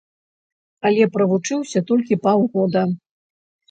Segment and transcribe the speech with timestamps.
[0.89, 2.81] Але правучыўся толькі паўгода.